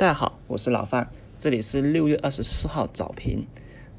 [0.00, 3.46] 大家好，我是老范，这里是六月二十四号早评。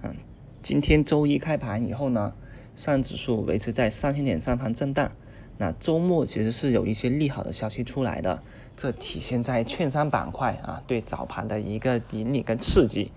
[0.02, 0.16] 嗯，
[0.64, 2.34] 今天周一开盘以后呢，
[2.76, 5.12] 上指数维持在三千点上方震荡。
[5.60, 8.42] 那周末其实是有一些利好的消息出来的，
[8.76, 13.12] 这体现在券商板块啊对早盘的一个引领跟刺激。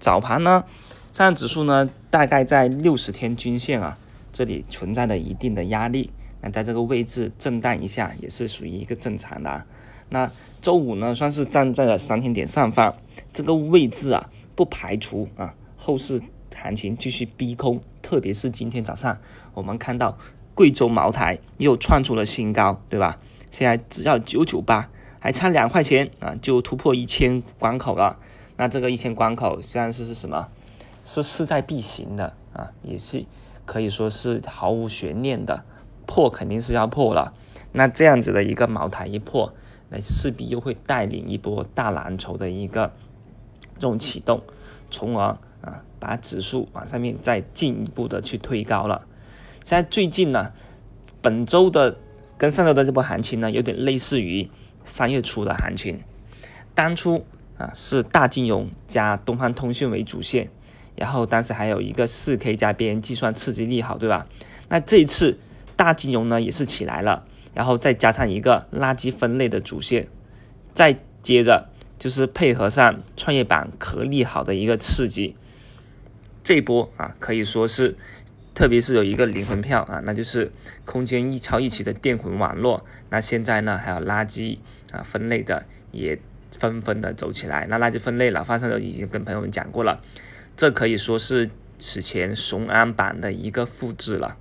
[0.00, 0.64] 早盘呢，
[1.12, 3.96] 上指数呢大概在六十天均线啊
[4.32, 9.64] 这里存在的一定的压力，那在这个位置震荡一下也是属于一个正常的。
[10.10, 10.30] 那
[10.60, 12.94] 周五呢，算是站在了三千点上方
[13.32, 16.20] 这个位置啊，不排除啊后市
[16.54, 19.16] 行情继续逼空，特别是今天早上
[19.54, 20.18] 我们看到
[20.54, 23.18] 贵州茅台又创出了新高，对吧？
[23.50, 28.18] 现在只要九九八，还差两块钱啊，就突破一千关口了。
[28.56, 30.48] 那这个一千关口现在是是什么？
[31.02, 33.24] 是势在必行的啊，也是
[33.64, 35.64] 可以说是毫无悬念的，
[36.04, 37.32] 破肯定是要破了。
[37.72, 39.54] 那这样子的一个茅台一破。
[39.90, 42.92] 那势必又会带领一波大蓝筹的一个
[43.74, 44.42] 这种启动，
[44.90, 49.06] 从而啊把指数往上面再进一步的去推高了。
[49.62, 50.52] 现在最近呢，
[51.20, 51.96] 本周的
[52.38, 54.48] 跟上周的这波行情呢，有点类似于
[54.84, 56.00] 三月初的行情。
[56.74, 57.26] 当初
[57.58, 60.50] 啊是大金融加东方通讯为主线，
[60.96, 64.26] 然后当时还有一个四 K 加边缘计算刺激利好，对吧？
[64.68, 65.38] 那这一次
[65.76, 67.26] 大金融呢也是起来了。
[67.54, 70.08] 然后再加上一个垃圾分类的主线，
[70.72, 75.36] 再接着就是配合上创业板可利好的一个刺激，
[76.42, 77.96] 这波啊可以说是，
[78.54, 80.50] 特别是有一个灵魂票啊，那就是
[80.84, 82.84] 空间一超一起的电魂网络。
[83.10, 84.58] 那现在呢还有垃圾
[84.92, 86.18] 啊分类的也
[86.58, 87.66] 纷纷的走起来。
[87.68, 90.00] 那垃圾分类老范上都已经跟朋友们讲过了，
[90.56, 94.38] 这可以说是此前雄安版的一个复制了。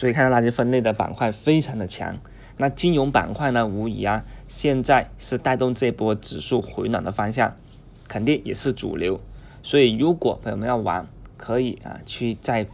[0.00, 2.16] 所以看到垃圾分类的板块非常的强，
[2.56, 7.54] 那金融板块呢，无疑啊，现在是带动这波指数回暖的方向，
[8.08, 9.20] 肯定也是主流。
[9.62, 12.66] 所以如果朋友们要玩，可以啊去在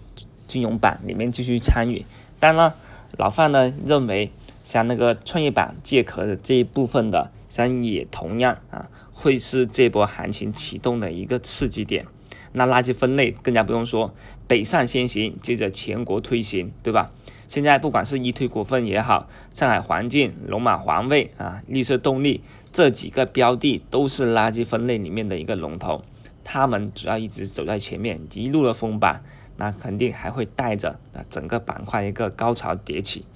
[0.46, 2.04] 金融板里面继续参与。
[2.38, 2.72] 当然，
[3.18, 4.30] 老范呢认为，
[4.62, 12.06] 像那个创业板借壳的这一部分的，像也同样啊会是这波行情启动的一个刺激点。
[12.58, 14.14] 那垃圾分类更加不用说，
[14.48, 17.10] 北上先行，接着全国推行，对吧？
[17.46, 22.40] 现在不管是一推股份也好，上海环境、龙马环卫啊、绿色动力
[22.72, 26.02] 这几个标的都是垃圾分类里面的一个龙头，
[26.44, 29.22] 他们只要一直走在前面，一路的封板，
[29.58, 33.26] 那肯定还会带着啊整个板块一个高潮迭起。